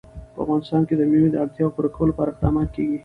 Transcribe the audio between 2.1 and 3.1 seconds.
لپاره اقدامات کېږي.